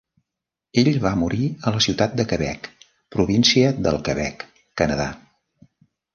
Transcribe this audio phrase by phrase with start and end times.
[0.83, 2.71] Ell va morir a la Ciutat de Quebec,
[3.17, 4.49] província del Quebec,
[4.83, 5.09] Canadà.